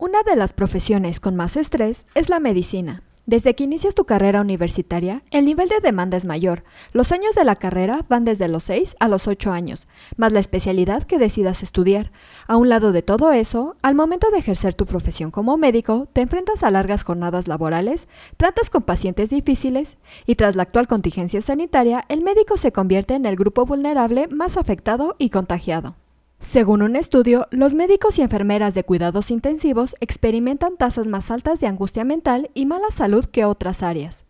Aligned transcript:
Una 0.00 0.22
de 0.22 0.34
las 0.34 0.54
profesiones 0.54 1.20
con 1.20 1.36
más 1.36 1.58
estrés 1.58 2.06
es 2.14 2.30
la 2.30 2.40
medicina. 2.40 3.02
Desde 3.26 3.54
que 3.54 3.64
inicias 3.64 3.94
tu 3.94 4.06
carrera 4.06 4.40
universitaria, 4.40 5.22
el 5.30 5.44
nivel 5.44 5.68
de 5.68 5.78
demanda 5.80 6.16
es 6.16 6.24
mayor. 6.24 6.64
Los 6.94 7.12
años 7.12 7.34
de 7.34 7.44
la 7.44 7.54
carrera 7.54 8.06
van 8.08 8.24
desde 8.24 8.48
los 8.48 8.64
6 8.64 8.96
a 8.98 9.08
los 9.08 9.28
8 9.28 9.52
años, 9.52 9.86
más 10.16 10.32
la 10.32 10.40
especialidad 10.40 11.02
que 11.02 11.18
decidas 11.18 11.62
estudiar. 11.62 12.12
A 12.46 12.56
un 12.56 12.70
lado 12.70 12.92
de 12.92 13.02
todo 13.02 13.30
eso, 13.32 13.76
al 13.82 13.94
momento 13.94 14.30
de 14.30 14.38
ejercer 14.38 14.72
tu 14.72 14.86
profesión 14.86 15.30
como 15.30 15.58
médico, 15.58 16.08
te 16.14 16.22
enfrentas 16.22 16.62
a 16.62 16.70
largas 16.70 17.02
jornadas 17.02 17.46
laborales, 17.46 18.08
tratas 18.38 18.70
con 18.70 18.84
pacientes 18.84 19.28
difíciles 19.28 19.98
y 20.24 20.36
tras 20.36 20.56
la 20.56 20.62
actual 20.62 20.88
contingencia 20.88 21.42
sanitaria, 21.42 22.06
el 22.08 22.22
médico 22.22 22.56
se 22.56 22.72
convierte 22.72 23.16
en 23.16 23.26
el 23.26 23.36
grupo 23.36 23.66
vulnerable 23.66 24.28
más 24.28 24.56
afectado 24.56 25.14
y 25.18 25.28
contagiado. 25.28 25.94
Según 26.40 26.80
un 26.80 26.96
estudio, 26.96 27.46
los 27.50 27.74
médicos 27.74 28.18
y 28.18 28.22
enfermeras 28.22 28.74
de 28.74 28.82
cuidados 28.82 29.30
intensivos 29.30 29.94
experimentan 30.00 30.78
tasas 30.78 31.06
más 31.06 31.30
altas 31.30 31.60
de 31.60 31.66
angustia 31.66 32.02
mental 32.02 32.50
y 32.54 32.64
mala 32.64 32.90
salud 32.90 33.26
que 33.26 33.44
otras 33.44 33.82
áreas. 33.82 34.24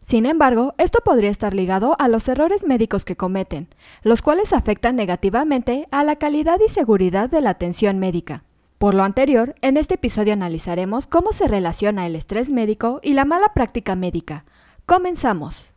Sin 0.00 0.24
embargo, 0.24 0.74
esto 0.78 1.00
podría 1.04 1.28
estar 1.28 1.52
ligado 1.52 1.96
a 1.98 2.08
los 2.08 2.26
errores 2.28 2.64
médicos 2.64 3.04
que 3.04 3.16
cometen, 3.16 3.68
los 4.02 4.22
cuales 4.22 4.54
afectan 4.54 4.96
negativamente 4.96 5.86
a 5.90 6.02
la 6.02 6.16
calidad 6.16 6.58
y 6.66 6.70
seguridad 6.70 7.28
de 7.28 7.42
la 7.42 7.50
atención 7.50 7.98
médica. 7.98 8.42
Por 8.78 8.94
lo 8.94 9.02
anterior, 9.02 9.54
en 9.60 9.76
este 9.76 9.94
episodio 9.94 10.32
analizaremos 10.32 11.06
cómo 11.06 11.32
se 11.32 11.46
relaciona 11.46 12.06
el 12.06 12.16
estrés 12.16 12.50
médico 12.50 13.00
y 13.02 13.12
la 13.12 13.26
mala 13.26 13.52
práctica 13.52 13.94
médica. 13.94 14.46
Comenzamos. 14.86 15.69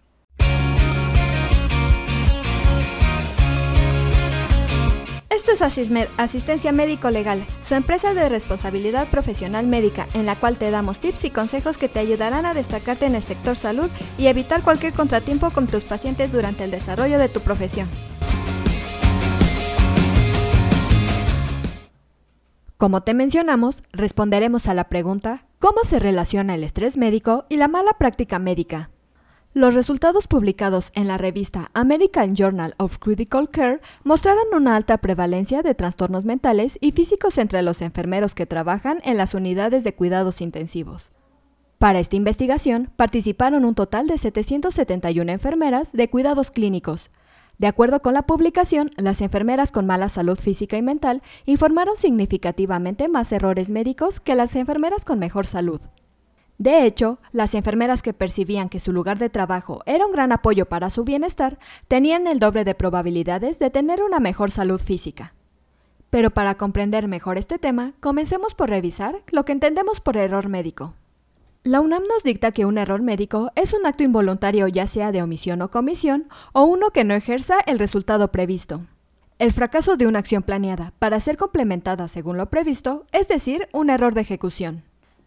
Esto 5.46 5.66
es 5.82 6.10
Asistencia 6.16 6.72
Médico 6.72 7.10
Legal, 7.10 7.46
su 7.60 7.76
empresa 7.76 8.14
de 8.14 8.30
responsabilidad 8.30 9.10
profesional 9.10 9.68
médica, 9.68 10.08
en 10.14 10.26
la 10.26 10.40
cual 10.40 10.58
te 10.58 10.72
damos 10.72 11.02
tips 11.02 11.26
y 11.26 11.32
consejos 11.32 11.78
que 11.78 11.90
te 11.90 12.00
ayudarán 12.00 12.46
a 12.46 12.54
destacarte 12.54 13.08
en 13.08 13.14
el 13.14 13.24
sector 13.24 13.58
salud 13.58 13.90
y 14.18 14.28
evitar 14.28 14.64
cualquier 14.64 14.94
contratiempo 14.94 15.52
con 15.52 15.68
tus 15.68 15.84
pacientes 15.84 16.32
durante 16.32 16.64
el 16.64 16.72
desarrollo 16.72 17.20
de 17.20 17.28
tu 17.28 17.42
profesión. 17.42 17.90
Como 22.78 23.02
te 23.02 23.14
mencionamos, 23.14 23.84
responderemos 23.92 24.68
a 24.68 24.74
la 24.74 24.86
pregunta 24.86 25.46
¿Cómo 25.60 25.84
se 25.84 26.00
relaciona 26.00 26.56
el 26.56 26.64
estrés 26.64 26.96
médico 26.96 27.44
y 27.50 27.58
la 27.58 27.68
mala 27.68 27.92
práctica 28.00 28.40
médica? 28.40 28.93
Los 29.56 29.76
resultados 29.76 30.26
publicados 30.26 30.92
en 30.96 31.08
la 31.08 31.20
revista 31.20 31.70
American 31.76 32.36
Journal 32.36 32.74
of 32.80 32.98
Critical 32.98 33.52
Care 33.52 33.82
mostraron 34.04 34.46
una 34.52 34.76
alta 34.76 34.98
prevalencia 34.98 35.62
de 35.62 35.76
trastornos 35.76 36.26
mentales 36.26 36.80
y 36.82 36.92
físicos 36.92 37.38
entre 37.38 37.62
los 37.62 37.84
enfermeros 37.84 38.34
que 38.34 38.48
trabajan 38.48 39.00
en 39.04 39.16
las 39.16 39.36
unidades 39.36 39.84
de 39.84 39.94
cuidados 39.94 40.42
intensivos. 40.42 41.12
Para 41.78 42.00
esta 42.00 42.16
investigación 42.16 42.90
participaron 42.96 43.64
un 43.64 43.76
total 43.76 44.08
de 44.08 44.18
771 44.18 45.32
enfermeras 45.32 45.92
de 45.92 46.10
cuidados 46.10 46.50
clínicos. 46.50 47.12
De 47.60 47.68
acuerdo 47.68 48.02
con 48.02 48.16
la 48.16 48.24
publicación, 48.24 48.90
las 48.98 49.22
enfermeras 49.22 49.72
con 49.72 49.86
mala 49.86 50.10
salud 50.10 50.40
física 50.40 50.78
y 50.78 50.82
mental 50.82 51.22
informaron 51.46 51.96
significativamente 51.96 53.08
más 53.08 53.32
errores 53.32 53.70
médicos 53.70 54.20
que 54.20 54.34
las 54.34 54.56
enfermeras 54.56 55.06
con 55.06 55.20
mejor 55.20 55.46
salud. 55.46 55.80
De 56.58 56.86
hecho, 56.86 57.20
las 57.32 57.56
enfermeras 57.56 58.02
que 58.02 58.14
percibían 58.14 58.70
que 58.70 58.80
su 58.80 58.94
lugar 58.94 59.18
de 59.18 59.30
trabajo 59.30 59.82
era 59.86 60.06
un 60.06 60.12
gran 60.12 60.32
apoyo 60.32 60.66
para 60.68 60.90
su 60.90 61.04
bienestar 61.04 61.58
tenían 61.88 62.28
el 62.28 62.40
doble 62.40 62.64
de 62.64 62.76
probabilidades 62.76 63.60
de 63.60 63.70
tener 63.70 64.02
una 64.04 64.20
mejor 64.20 64.52
salud 64.52 64.80
física. 64.80 65.34
Pero 66.10 66.30
para 66.30 66.56
comprender 66.56 67.08
mejor 67.08 67.38
este 67.38 67.58
tema, 67.58 67.94
comencemos 68.00 68.54
por 68.54 68.70
revisar 68.70 69.24
lo 69.32 69.46
que 69.46 69.52
entendemos 69.52 70.00
por 70.00 70.16
error 70.16 70.48
médico. 70.48 70.94
La 71.64 71.82
UNAM 71.82 72.04
nos 72.04 72.24
dicta 72.24 72.52
que 72.52 72.66
un 72.66 72.78
error 72.78 73.02
médico 73.02 73.52
es 73.56 73.74
un 73.74 73.86
acto 73.86 74.04
involuntario 74.04 74.68
ya 74.68 74.86
sea 74.86 75.12
de 75.12 75.24
omisión 75.24 75.62
o 75.62 75.72
comisión, 75.72 76.28
o 76.52 76.66
uno 76.66 76.92
que 76.92 77.04
no 77.04 77.16
ejerza 77.16 77.56
el 77.66 77.80
resultado 77.80 78.32
previsto. 78.32 78.82
El 79.40 79.54
fracaso 79.54 79.98
de 79.98 80.06
una 80.06 80.20
acción 80.20 80.44
planeada 80.44 80.94
para 81.00 81.20
ser 81.20 81.36
complementada 81.38 82.08
según 82.08 82.38
lo 82.38 82.50
previsto, 82.50 83.08
es 83.12 83.28
decir, 83.28 83.68
un 83.72 83.90
error 83.90 84.14
de 84.14 84.22
ejecución. 84.22 84.84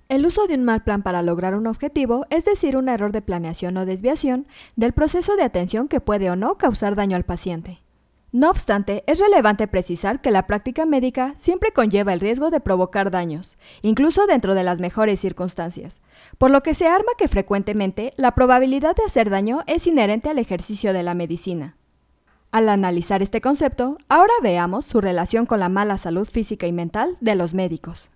El 0.08 0.24
uso 0.24 0.46
de 0.46 0.54
un 0.54 0.62
mal 0.62 0.84
plan 0.84 1.02
para 1.02 1.22
lograr 1.22 1.56
un 1.56 1.66
objetivo, 1.66 2.26
es 2.30 2.44
decir, 2.44 2.76
un 2.76 2.88
error 2.88 3.10
de 3.10 3.22
planeación 3.22 3.76
o 3.76 3.86
desviación 3.86 4.46
del 4.76 4.92
proceso 4.92 5.34
de 5.34 5.42
atención 5.42 5.88
que 5.88 6.00
puede 6.00 6.30
o 6.30 6.36
no 6.36 6.56
causar 6.58 6.94
daño 6.94 7.16
al 7.16 7.24
paciente. 7.24 7.82
No 8.30 8.50
obstante, 8.50 9.02
es 9.08 9.18
relevante 9.18 9.66
precisar 9.66 10.20
que 10.20 10.30
la 10.30 10.46
práctica 10.46 10.86
médica 10.86 11.34
siempre 11.38 11.72
conlleva 11.72 12.12
el 12.12 12.20
riesgo 12.20 12.50
de 12.50 12.60
provocar 12.60 13.10
daños, 13.10 13.56
incluso 13.82 14.26
dentro 14.26 14.54
de 14.54 14.62
las 14.62 14.78
mejores 14.78 15.18
circunstancias, 15.18 16.00
por 16.38 16.52
lo 16.52 16.60
que 16.62 16.74
se 16.74 16.86
arma 16.86 17.12
que 17.18 17.26
frecuentemente 17.26 18.12
la 18.16 18.32
probabilidad 18.34 18.94
de 18.94 19.04
hacer 19.04 19.28
daño 19.28 19.64
es 19.66 19.88
inherente 19.88 20.30
al 20.30 20.38
ejercicio 20.38 20.92
de 20.92 21.02
la 21.02 21.14
medicina. 21.14 21.76
Al 22.52 22.68
analizar 22.68 23.22
este 23.22 23.40
concepto, 23.40 23.98
ahora 24.08 24.34
veamos 24.40 24.84
su 24.84 25.00
relación 25.00 25.46
con 25.46 25.58
la 25.58 25.68
mala 25.68 25.98
salud 25.98 26.28
física 26.28 26.68
y 26.68 26.72
mental 26.72 27.16
de 27.20 27.34
los 27.34 27.54
médicos. 27.54 28.10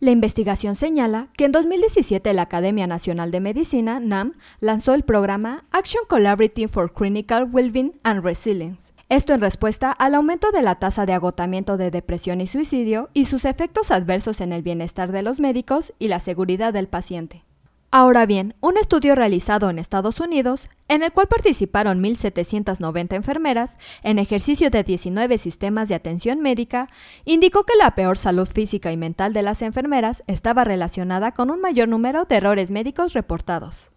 La 0.00 0.12
investigación 0.12 0.76
señala 0.76 1.28
que 1.36 1.44
en 1.44 1.52
2017 1.52 2.32
la 2.32 2.40
Academia 2.40 2.86
Nacional 2.86 3.30
de 3.30 3.40
Medicina, 3.40 4.00
NAM, 4.00 4.32
lanzó 4.58 4.94
el 4.94 5.02
programa 5.02 5.64
Action 5.72 6.04
Collaborative 6.08 6.68
for 6.68 6.90
Clinical 6.90 7.50
Wellbeing 7.52 8.00
and 8.02 8.24
Resilience. 8.24 8.94
Esto 9.10 9.34
en 9.34 9.42
respuesta 9.42 9.92
al 9.92 10.14
aumento 10.14 10.52
de 10.52 10.62
la 10.62 10.76
tasa 10.76 11.04
de 11.04 11.12
agotamiento 11.12 11.76
de 11.76 11.90
depresión 11.90 12.40
y 12.40 12.46
suicidio 12.46 13.10
y 13.12 13.26
sus 13.26 13.44
efectos 13.44 13.90
adversos 13.90 14.40
en 14.40 14.54
el 14.54 14.62
bienestar 14.62 15.12
de 15.12 15.20
los 15.20 15.38
médicos 15.38 15.92
y 15.98 16.08
la 16.08 16.18
seguridad 16.18 16.72
del 16.72 16.88
paciente. 16.88 17.44
Ahora 17.92 18.24
bien, 18.24 18.54
un 18.60 18.76
estudio 18.76 19.16
realizado 19.16 19.68
en 19.68 19.80
Estados 19.80 20.20
Unidos, 20.20 20.68
en 20.86 21.02
el 21.02 21.10
cual 21.10 21.26
participaron 21.26 22.00
1.790 22.00 23.16
enfermeras 23.16 23.76
en 24.04 24.20
ejercicio 24.20 24.70
de 24.70 24.84
19 24.84 25.38
sistemas 25.38 25.88
de 25.88 25.96
atención 25.96 26.38
médica, 26.40 26.86
indicó 27.24 27.64
que 27.64 27.74
la 27.76 27.96
peor 27.96 28.16
salud 28.16 28.48
física 28.48 28.92
y 28.92 28.96
mental 28.96 29.32
de 29.32 29.42
las 29.42 29.60
enfermeras 29.60 30.22
estaba 30.28 30.62
relacionada 30.62 31.32
con 31.32 31.50
un 31.50 31.60
mayor 31.60 31.88
número 31.88 32.26
de 32.26 32.36
errores 32.36 32.70
médicos 32.70 33.12
reportados. 33.12 33.90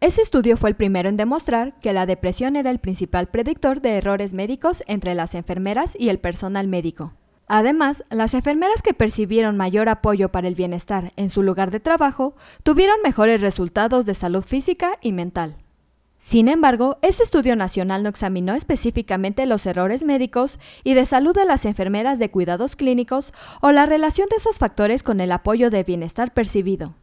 Ese 0.00 0.20
estudio 0.20 0.56
fue 0.56 0.70
el 0.70 0.76
primero 0.76 1.08
en 1.08 1.16
demostrar 1.16 1.78
que 1.78 1.92
la 1.92 2.06
depresión 2.06 2.56
era 2.56 2.72
el 2.72 2.80
principal 2.80 3.28
predictor 3.28 3.80
de 3.80 3.98
errores 3.98 4.34
médicos 4.34 4.82
entre 4.88 5.14
las 5.14 5.36
enfermeras 5.36 5.94
y 5.96 6.08
el 6.08 6.18
personal 6.18 6.66
médico. 6.66 7.12
Además, 7.48 8.04
las 8.10 8.34
enfermeras 8.34 8.82
que 8.82 8.92
percibieron 8.92 9.56
mayor 9.56 9.88
apoyo 9.88 10.28
para 10.28 10.48
el 10.48 10.54
bienestar 10.54 11.12
en 11.16 11.30
su 11.30 11.42
lugar 11.42 11.70
de 11.70 11.80
trabajo 11.80 12.36
tuvieron 12.62 12.96
mejores 13.02 13.40
resultados 13.40 14.04
de 14.04 14.14
salud 14.14 14.42
física 14.42 14.98
y 15.00 15.12
mental. 15.12 15.56
Sin 16.18 16.48
embargo, 16.48 16.98
este 17.00 17.22
estudio 17.22 17.56
nacional 17.56 18.02
no 18.02 18.08
examinó 18.08 18.54
específicamente 18.54 19.46
los 19.46 19.64
errores 19.64 20.04
médicos 20.04 20.58
y 20.84 20.94
de 20.94 21.06
salud 21.06 21.32
de 21.32 21.46
las 21.46 21.64
enfermeras 21.64 22.18
de 22.18 22.30
cuidados 22.30 22.76
clínicos 22.76 23.32
o 23.62 23.70
la 23.70 23.86
relación 23.86 24.28
de 24.28 24.36
esos 24.36 24.58
factores 24.58 25.02
con 25.02 25.20
el 25.20 25.32
apoyo 25.32 25.70
de 25.70 25.84
bienestar 25.84 26.34
percibido. 26.34 26.96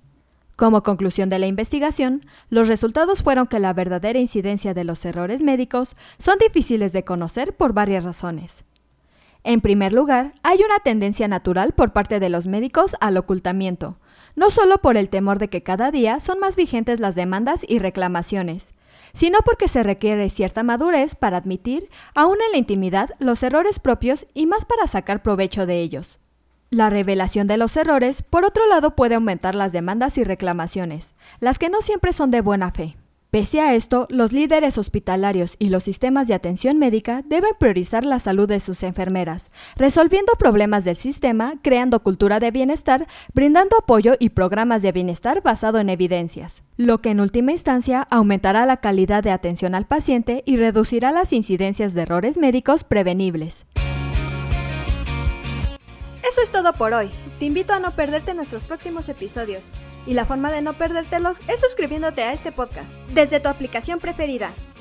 Como 0.57 0.84
conclusión 0.84 1.29
de 1.29 1.39
la 1.39 1.47
investigación, 1.47 2.25
los 2.50 2.67
resultados 2.67 3.23
fueron 3.23 3.47
que 3.47 3.59
la 3.59 3.73
verdadera 3.73 4.19
incidencia 4.19 4.73
de 4.73 4.84
los 4.84 5.03
errores 5.05 5.41
médicos 5.44 5.95
son 6.19 6.38
difíciles 6.38 6.94
de 6.94 7.03
conocer 7.03 7.55
por 7.55 7.73
varias 7.73 8.03
razones. 8.03 8.63
En 9.47 9.61
primer 9.61 9.94
lugar, 9.94 10.33
hay 10.41 10.57
una 10.66 10.79
tendencia 10.79 11.28
natural 11.28 11.73
por 11.73 11.94
parte 11.94 12.19
de 12.19 12.29
los 12.29 12.47
médicos 12.47 12.95
al 13.00 13.16
ocultamiento, 13.16 14.00
no 14.35 14.50
solo 14.50 14.79
por 14.79 14.97
el 14.97 15.07
temor 15.07 15.38
de 15.38 15.50
que 15.50 15.61
cada 15.61 15.91
día 15.91 16.19
son 16.19 16.39
más 16.39 16.56
vigentes 16.56 17.00
las 17.00 17.13
demandas 17.13 17.63
y 17.67 17.78
reclamaciones, 17.78 18.73
sino 19.13 19.38
porque 19.45 19.67
se 19.67 19.84
requiere 19.84 20.31
cierta 20.31 20.63
madurez 20.63 21.13
para 21.13 21.38
admitir, 21.38 21.91
aún 22.16 22.38
en 22.44 22.53
la 22.53 22.57
intimidad, 22.57 23.11
los 23.19 23.44
errores 23.44 23.78
propios 23.78 24.25
y 24.34 24.47
más 24.47 24.66
para 24.66 24.88
sacar 24.88 25.22
provecho 25.22 25.67
de 25.67 25.79
ellos. 25.79 26.17
La 26.72 26.89
revelación 26.89 27.45
de 27.45 27.58
los 27.58 27.78
errores, 27.78 28.23
por 28.23 28.46
otro 28.46 28.66
lado, 28.66 28.96
puede 28.96 29.14
aumentar 29.14 29.53
las 29.53 29.72
demandas 29.73 30.17
y 30.17 30.23
reclamaciones, 30.23 31.14
las 31.40 31.59
que 31.59 31.69
no 31.69 31.84
siempre 31.84 32.14
son 32.14 32.31
de 32.31 32.41
buena 32.41 32.72
fe. 32.72 32.97
Pese 33.35 33.59
a 33.59 33.76
esto, 33.76 34.08
los 34.09 34.32
líderes 34.32 34.78
hospitalarios 34.78 35.58
y 35.59 35.67
los 35.67 35.84
sistemas 35.84 36.29
de 36.29 36.34
atención 36.34 36.79
médica 36.79 37.22
deben 37.26 37.52
priorizar 37.59 38.05
la 38.05 38.22
salud 38.22 38.47
de 38.47 38.61
sus 38.61 38.82
enfermeras, 38.82 39.52
resolviendo 39.76 40.32
problemas 40.40 40.85
del 40.85 40.96
sistema, 40.96 41.55
creando 41.61 42.02
cultura 42.02 42.40
de 42.40 42.52
bienestar, 42.52 43.08
brindando 43.34 43.76
apoyo 43.78 44.14
y 44.20 44.29
programas 44.29 44.84
de 44.84 44.93
bienestar 44.93 45.43
basado 45.43 45.79
en 45.79 45.90
evidencias, 45.90 46.64
lo 46.78 47.02
que 47.02 47.09
en 47.09 47.20
última 47.20 47.52
instancia 47.52 48.08
aumentará 48.09 48.66
la 48.66 48.78
calidad 48.78 49.22
de 49.22 49.32
atención 49.32 49.76
al 49.76 49.85
paciente 49.85 50.41
y 50.46 50.55
reducirá 50.55 51.11
las 51.11 51.34
incidencias 51.34 51.93
de 51.93 52.03
errores 52.03 52.38
médicos 52.38 52.85
prevenibles. 52.85 53.66
Eso 56.23 56.41
es 56.41 56.52
todo 56.53 56.72
por 56.72 56.93
hoy. 56.93 57.09
Te 57.38 57.43
invito 57.43 57.73
a 57.73 57.79
no 57.79 57.97
perderte 57.97 58.34
nuestros 58.34 58.64
próximos 58.64 59.09
episodios. 59.09 59.72
Y 60.05 60.13
la 60.13 60.25
forma 60.25 60.52
de 60.52 60.61
no 60.61 60.73
perdértelos 60.73 61.41
es 61.47 61.61
suscribiéndote 61.61 62.23
a 62.23 62.34
este 62.34 62.52
podcast 62.52 62.97
desde 63.13 63.40
tu 63.40 63.49
aplicación 63.49 63.99
preferida. 63.99 64.52